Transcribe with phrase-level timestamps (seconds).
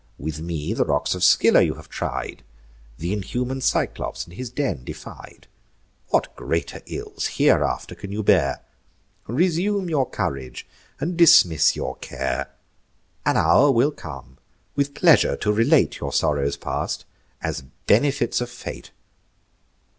[0.17, 2.41] With me, the rocks of Scylla you have tried;
[2.97, 5.45] Th' inhuman Cyclops and his den defied.
[6.07, 8.63] What greater ills hereafter can you bear?
[9.27, 10.65] Resume your courage
[10.99, 12.49] and dismiss your care,
[13.27, 14.39] An hour will come,
[14.75, 17.05] with pleasure to relate Your sorrows past,
[17.43, 18.89] as benefits of Fate.